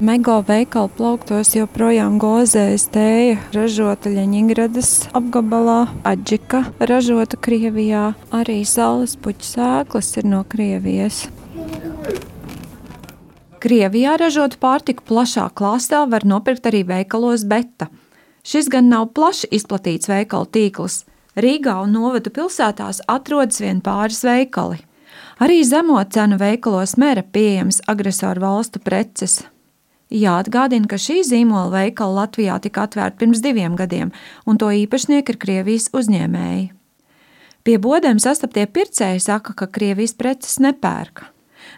Mego 0.00 0.38
veikalu 0.40 0.88
plauktos 0.96 1.50
joprojām 1.52 2.14
gozējas 2.16 2.86
tēja, 2.88 3.34
ražota 3.52 4.08
Ļeņingradas 4.08 5.10
apgabalā, 5.12 5.90
Adžika 6.08 6.62
ražota 6.88 7.36
Krievijā, 7.36 8.14
arī 8.32 8.62
saules 8.64 9.12
puķu 9.20 9.44
sēklas 9.44 10.08
ir 10.16 10.30
no 10.32 10.40
Krievijas. 10.48 11.26
Krievijā 13.60 14.16
ražotu 14.24 14.56
pārtiku 14.64 15.04
plašā 15.04 15.50
klāstā 15.52 16.06
var 16.08 16.24
nopirkt 16.24 16.72
arī 16.72 16.80
veikalos 16.94 17.44
Beta. 17.44 17.90
Šis 18.40 18.72
gan 18.72 18.88
nav 18.88 19.10
plaši 19.12 19.52
izplatīts 19.52 20.08
veikalu 20.08 20.48
tīkls. 20.48 21.02
Rīgā 21.36 21.76
un 21.84 21.92
Novadu 21.92 22.32
pilsētās 22.32 23.04
atrodas 23.04 23.60
vien 23.60 23.84
pāris 23.84 24.24
veikali. 24.24 24.80
Arī 25.44 25.60
zemo 25.60 26.00
cenu 26.08 26.40
veikalos 26.40 26.96
mēra 26.96 27.20
pieejamas 27.20 27.84
agresoru 27.84 28.48
valstu 28.48 28.80
preces. 28.80 29.42
Jāatgādina, 30.10 30.88
ka 30.90 30.98
šī 30.98 31.20
zīmola 31.22 31.70
veikala 31.70 32.24
Latvijā 32.24 32.56
tika 32.62 32.88
atvērta 32.88 33.20
pirms 33.20 33.42
diviem 33.44 33.76
gadiem, 33.78 34.10
un 34.42 34.58
to 34.58 34.72
īpašnieki 34.74 35.34
ir 35.34 35.38
Krievijas 35.38 35.86
uzņēmēji. 35.94 36.70
Pie 37.62 37.76
bodēm 37.78 38.18
sastaptie 38.18 38.64
pircēji 38.66 39.22
saka, 39.22 39.54
ka 39.54 39.68
Krievijas 39.70 40.16
preces 40.18 40.58
nepērka. 40.64 41.28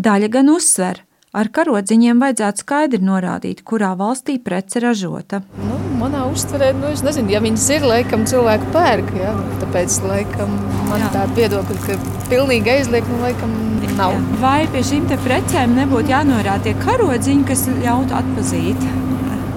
Daļa 0.00 0.30
gan 0.38 0.48
uzsver, 0.54 1.02
ar 1.36 1.50
karodziņiem 1.52 2.22
vajadzētu 2.22 2.64
skaidri 2.64 3.02
norādīt, 3.04 3.60
kurā 3.66 3.92
valstī 3.98 4.38
prece 4.40 4.80
ražota. 4.80 5.42
Nu, 5.58 5.73
manā 6.04 6.24
uztverē, 6.28 6.72
nu, 6.78 6.90
es 6.92 7.02
nezinu, 7.06 7.32
ja 7.32 7.40
viņas 7.44 7.66
ir, 7.76 7.86
laikam 7.88 8.26
cilvēku 8.28 8.70
pērk, 8.74 9.12
ja? 9.18 9.32
tāpēc 9.62 10.00
laikam 10.04 10.52
man 10.90 11.00
Jā. 11.02 11.12
tāda 11.16 11.38
viedokļa, 11.38 11.78
ka 11.86 11.98
pilnīgi 12.30 12.74
aizliegt, 12.76 13.08
nu, 13.12 13.22
laikam 13.24 13.54
nav. 13.98 14.16
Vai 14.42 14.64
pie 14.72 14.82
šīm 14.86 15.08
precēm 15.24 15.74
nebūtu 15.78 16.12
jānorāda 16.12 16.68
tie 16.68 16.74
karodziņi, 16.82 17.46
kas 17.48 17.66
ļautu 17.80 18.16
atpazīt, 18.18 18.86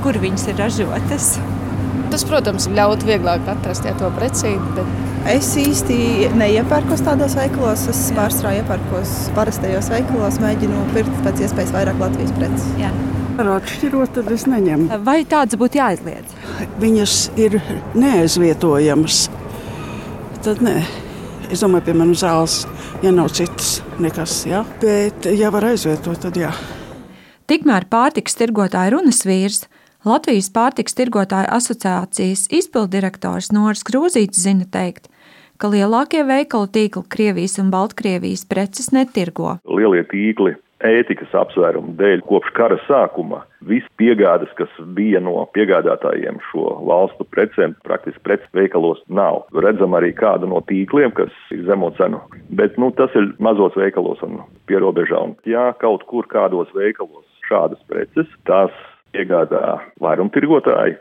kur 0.06 0.20
viņas 0.22 0.50
ir 0.52 0.60
ražotas? 0.62 1.36
Tas, 2.12 2.24
protams, 2.28 2.70
ļautu 2.72 3.10
vieglāk 3.10 3.50
atrast 3.52 3.88
ja, 3.88 3.96
to 4.00 4.10
precīzi. 4.16 4.64
Bet... 4.78 4.96
Es 5.28 5.50
īsti 5.60 6.30
neiepērkos 6.40 7.04
tādos 7.04 7.36
veikalos. 7.36 7.84
Es 7.92 8.06
pārstrāju 8.16 8.62
iepērkos 8.62 9.18
parastajos 9.36 9.92
veikalos, 9.92 10.40
mēģinu 10.40 10.88
pirkt 10.96 11.20
pēc 11.28 11.44
iespējas 11.44 11.76
vairāk 11.76 12.00
Latvijas 12.06 12.36
preces. 12.40 12.72
Ar 13.38 13.52
atšķirot, 13.60 14.16
tad 14.16 14.32
es 14.34 14.48
neņemu. 14.50 14.98
Vai 15.06 15.20
tādas 15.30 15.60
būtu 15.62 15.78
jāizliedz? 15.78 16.34
Viņas 16.82 17.18
ir 17.38 17.60
neaizvietojamas. 17.94 19.28
Tad 20.42 20.64
nē. 20.66 20.80
Es 21.54 21.62
domāju, 21.62 21.86
piemēram, 21.92 22.16
zāles 22.18 22.64
ja 23.06 23.12
nav 23.14 23.30
citas 23.30 23.84
nekas. 24.00 24.42
Ja? 24.50 24.64
Bet, 24.82 25.30
ja 25.38 25.52
var 25.54 25.70
aizvietot, 25.70 26.20
tad 26.26 26.38
jā. 26.40 26.52
Tikmēr 27.48 27.88
pārtiks 27.92 28.36
tirgotāja 28.40 28.98
runas 28.98 29.24
vīrs, 29.28 29.68
Latvijas 30.08 30.50
pārtiks 30.54 30.96
tirgotāja 30.96 31.50
asociācijas 31.58 32.46
izpildirektors 32.54 33.52
Noris 33.52 33.84
Krūzītis 33.88 34.46
zina 34.46 34.68
teikt, 34.72 35.10
ka 35.60 35.72
lielākie 35.74 36.22
veikalu 36.28 36.70
tīkli 36.72 37.04
Krievijas 37.12 37.58
un 37.62 37.72
Baltkrievijas 37.74 38.46
preces 38.48 38.94
netirgo. 38.96 39.58
Lielie 39.68 40.06
tīkli 40.08 40.56
ētikas 40.86 41.34
apsvērumu 41.34 41.96
dēļ 41.98 42.22
kopš 42.28 42.52
kara 42.58 42.78
sākuma 42.86 43.42
viss 43.68 43.88
piegādes, 43.98 44.52
kas 44.60 44.70
bija 44.98 45.20
no 45.24 45.42
piegādātājiem 45.56 46.38
šo 46.52 46.68
valstu 46.88 47.26
precēm, 47.34 47.74
praktiski 47.88 48.22
preces 48.26 48.52
veikalos 48.58 49.02
nav. 49.10 49.46
Redzam 49.58 49.98
arī 49.98 50.14
kādu 50.18 50.50
no 50.52 50.62
tīkliem, 50.70 51.14
kas 51.18 51.34
ir 51.56 51.66
zemo 51.70 51.90
cenu, 51.98 52.22
bet 52.60 52.78
nu, 52.78 52.92
tas 52.98 53.14
ir 53.18 53.32
mazos 53.44 53.78
veikalos 53.80 54.22
un 54.26 54.42
pierobežā. 54.70 55.24
Un, 55.30 55.36
ja 55.50 55.72
kaut 55.82 56.06
kur 56.10 56.30
kādos 56.30 56.72
veikalos 56.78 57.26
šādas 57.50 57.82
preces, 57.90 58.30
tās 58.50 58.74
piegādā 59.16 59.80
vairumtirgotāji, 60.04 60.98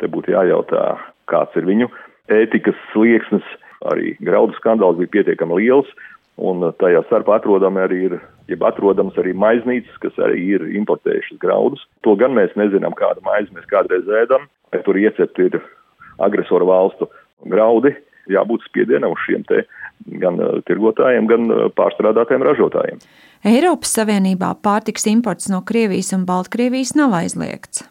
te 0.00 0.10
būtu 0.12 0.36
jājautā, 0.36 0.96
kāds 1.30 1.56
ir 1.58 1.66
viņu 1.68 1.90
ētikas 2.32 2.78
slieksnis. 2.92 3.46
Arī 3.86 4.14
graudu 4.24 4.56
skandāls 4.56 4.96
bija 4.96 5.10
pietiekami 5.18 5.58
liels, 5.60 5.88
Un 6.36 6.66
uh, 6.66 6.72
tajā 6.80 7.00
starpā 7.06 7.38
atrodami 7.40 7.80
arī 7.80 8.00
ir, 8.10 8.16
jeb 8.50 8.64
atrodams 8.68 9.16
arī 9.20 9.32
maiznīcas, 9.36 9.96
kas 10.02 10.18
arī 10.20 10.42
ir 10.56 10.66
importējušas 10.82 11.40
graudus. 11.40 11.84
To 12.04 12.16
gan 12.20 12.36
mēs 12.36 12.52
nezinām, 12.60 12.96
kādu 12.98 13.24
maizi 13.24 13.54
mēs 13.56 13.68
kādreiz 13.70 14.04
ēdam, 14.22 14.44
vai 14.72 14.82
tur 14.84 15.00
iecepti 15.00 15.48
ir 15.48 15.60
agresoru 16.22 16.68
valstu 16.68 17.08
graudi. 17.48 17.94
Jābūt 18.32 18.64
spiedienam 18.66 19.14
uz 19.14 19.22
šiem 19.24 19.44
te 19.48 19.62
gan 20.20 20.40
uh, 20.42 20.60
tirgotājiem, 20.68 21.28
gan 21.30 21.48
uh, 21.48 21.66
pārstrādātājiem 21.78 22.44
ražotājiem. 22.44 23.02
Eiropas 23.46 23.92
Savienībā 23.96 24.56
pārtiks 24.64 25.06
imports 25.08 25.48
no 25.52 25.62
Krievijas 25.64 26.12
un 26.16 26.26
Baltkrievijas 26.28 26.96
nav 26.98 27.14
aizliegts. 27.16 27.86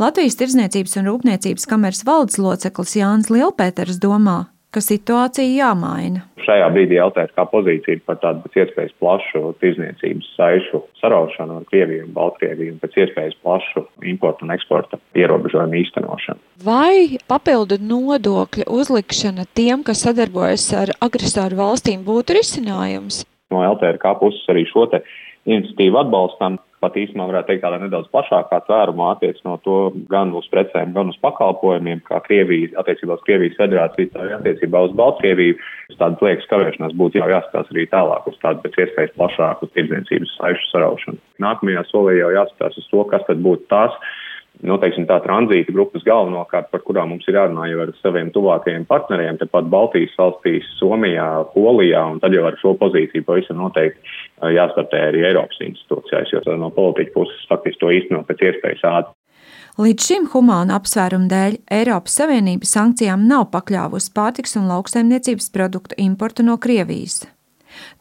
Latvijas 0.00 0.38
Tirzniecības 0.40 0.96
un 1.00 1.10
Rūpniecības 1.10 1.66
kameras 1.68 2.04
valdes 2.06 2.38
loceklis 2.40 2.96
Jānis 2.96 3.28
Lielpēters 3.34 3.98
domā, 4.02 4.46
ka 4.74 4.82
situācija 4.84 5.48
jāmaina. 5.48 6.24
Šajā 6.44 6.68
brīdī 6.72 6.98
jautājums, 6.98 7.32
kā 7.36 7.44
pozīcija 7.48 8.00
par 8.08 8.18
tādu 8.22 8.44
pēc 8.44 8.58
iespējas 8.62 8.94
plašu 9.00 9.52
tirzniecības 9.62 10.28
saišu 10.36 10.82
saraušanu 11.00 11.58
ar 11.60 11.66
Krieviju 11.70 12.06
un 12.06 12.12
Baltkrieviju 12.16 12.74
un 12.74 12.82
pēc 12.82 12.98
iespējas 13.04 13.36
plašu 13.44 13.84
importu 14.12 14.46
un 14.46 14.54
eksporta 14.56 15.00
ierobežojumu 15.18 15.80
īstenošanu. 15.82 16.40
Vai 16.64 17.18
papildu 17.30 17.80
nodokļu 17.80 18.68
uzlikšana 18.80 19.48
tiem, 19.56 19.84
kas 19.86 20.04
sadarbojas 20.06 20.68
ar 20.76 20.94
agresoru 21.04 21.60
valstīm, 21.60 22.04
būtu 22.06 22.38
risinājums? 22.38 23.24
No 23.52 23.64
LTRK 23.64 24.16
puses 24.20 24.48
arī 24.52 24.66
šo 24.68 24.88
te 24.92 25.02
iniciatīvu 25.48 26.00
atbalstam 26.00 26.58
pat 26.82 26.96
īstenībā 26.98 27.26
varētu 27.30 27.50
teikt 27.50 27.64
tādā 27.64 27.78
nedaudz 27.82 28.10
plašākā 28.14 28.60
tvērumā 28.66 29.10
attiecinot 29.14 29.62
to 29.66 29.78
gan 30.12 30.30
uz 30.38 30.46
precēm, 30.52 30.92
gan 30.96 31.10
uz 31.12 31.18
pakalpojumiem, 31.24 32.02
kā 32.06 32.20
Krievija, 32.26 32.70
attiecībā 32.82 33.18
uz 33.18 33.24
Krievijas 33.26 33.58
federāciju, 33.60 34.12
tā 34.14 34.28
attiecībā 34.38 34.84
uz 34.86 34.94
Baltkrieviju. 34.98 35.58
Tādas 35.98 36.22
liekas 36.22 36.48
kavēšanās 36.52 36.94
būtu 37.00 37.20
jau 37.20 37.28
jāskatās 37.32 37.72
arī 37.74 37.88
tālāk 37.90 38.30
uz 38.30 38.38
tādu 38.42 38.62
pēc 38.64 38.80
iespējas 38.84 39.16
plašāku 39.18 39.70
tirdzniecības 39.74 40.36
saišu 40.38 40.70
saraušanu. 40.72 41.20
Nākamajā 41.42 41.84
solī 41.90 42.18
jau 42.20 42.32
jāskatās 42.36 42.78
uz 42.78 42.88
to, 42.92 43.04
kas 43.10 43.26
tad 43.26 43.42
būtu 43.44 43.66
tās 43.72 43.94
noteiksim, 44.66 45.06
tā 45.08 45.18
tranzīta 45.24 45.72
grupas 45.74 46.02
galvenokārt, 46.06 46.70
par 46.72 46.82
kurām 46.86 47.12
mums 47.12 47.26
ir 47.28 47.38
jārunā 47.38 47.68
jau 47.70 47.82
ar 47.84 47.92
saviem 48.00 48.32
tuvākajiem 48.34 48.86
partneriem, 48.88 49.38
tepat 49.40 49.68
Baltijas 49.70 50.16
valstīs, 50.18 50.66
Somijā, 50.80 51.28
Polijā, 51.54 52.02
un 52.14 52.18
tad 52.22 52.34
jau 52.34 52.46
ar 52.48 52.58
šo 52.62 52.74
pozīciju 52.80 53.26
pavisam 53.28 53.60
noteikti 53.62 54.18
jāstartē 54.56 55.04
arī 55.10 55.24
Eiropas 55.30 55.62
institūcijās, 55.64 56.34
jo 56.34 56.58
no 56.58 56.72
politiķa 56.74 57.14
puses 57.14 57.48
faktiski 57.50 57.82
to 57.84 57.94
īstenot 57.94 58.28
pēc 58.28 58.44
iespējas 58.50 58.84
ātri. 58.90 59.16
Līdz 59.78 60.06
šim 60.08 60.24
humāna 60.32 60.74
apsvērumu 60.80 61.28
dēļ 61.30 61.60
Eiropas 61.76 62.16
Savienība 62.18 62.66
sankcijām 62.66 63.28
nav 63.30 63.44
pakļāvusi 63.52 64.10
pārtiks 64.16 64.58
un 64.58 64.66
lauksaimniecības 64.72 65.52
produktu 65.54 65.94
importu 66.02 66.42
no 66.42 66.56
Krievijas. 66.58 67.20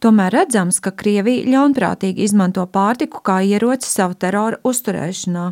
Tomēr 0.02 0.34
redzams, 0.34 0.80
ka 0.82 0.90
Krievija 0.98 1.46
ļaunprātīgi 1.54 2.26
izmanto 2.26 2.66
pārtiku 2.74 3.22
kā 3.22 3.44
ieroci 3.46 3.92
savu 3.92 4.18
terora 4.18 4.58
uzturēšanā. 4.66 5.46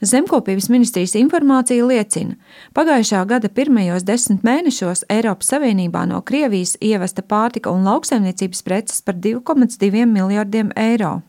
Zemkopības 0.00 0.70
ministrijas 0.72 1.12
informācija 1.20 1.84
liecina, 1.84 2.38
pagājušā 2.72 3.20
gada 3.28 3.50
pirmajos 3.52 4.06
desmit 4.08 4.46
mēnešos 4.46 5.04
Eiropas 5.12 5.52
Savienībā 5.52 6.06
no 6.08 6.22
Krievijas 6.24 6.78
ievesta 6.80 7.20
pārtika 7.20 7.68
un 7.68 7.84
lauksaimniecības 7.84 8.64
preces 8.64 9.04
par 9.04 9.18
2,2 9.20 10.06
miljardiem 10.08 10.72
eiro. 10.72 11.20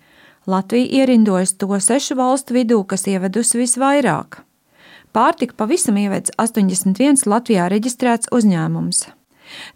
Latvija 0.47 1.03
ierindojas 1.03 1.57
to 1.59 1.67
sešu 1.79 2.15
valstu 2.15 2.55
vidū, 2.55 2.79
kas 2.87 3.03
ievedusi 3.11 3.59
visvairāk. 3.59 4.39
Pārtika 5.11 5.57
pavisam 5.59 5.99
ievedis 5.99 6.31
81 6.39 7.27
Latvijā 7.27 7.67
reģistrēts 7.67 8.31
uzņēmums. 8.31 9.09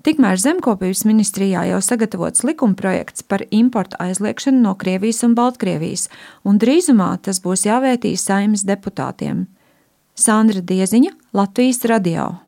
Tikmēr 0.05 0.39
Zemkopības 0.41 1.05
ministrijā 1.07 1.65
jau 1.69 1.81
sagatavots 1.81 2.45
likumprojekts 2.47 3.25
par 3.27 3.45
importu 3.51 3.99
aizliekšanu 3.99 4.61
no 4.61 4.75
Krievijas 4.79 5.23
un 5.27 5.35
Baltkrievijas, 5.37 6.07
un 6.43 6.59
drīzumā 6.61 7.11
tas 7.25 7.41
būs 7.43 7.67
jāvētī 7.67 8.15
saimnes 8.19 8.65
deputātiem. 8.67 9.45
Sandra 10.15 10.61
Dieziņa, 10.63 11.11
Latvijas 11.35 11.83
radio. 11.91 12.35